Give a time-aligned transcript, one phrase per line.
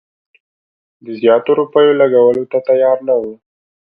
[1.05, 3.33] د زیاتو روپیو لګولو ته تیار نه وو.